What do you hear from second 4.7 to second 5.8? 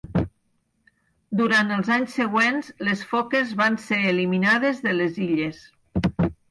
de les illes.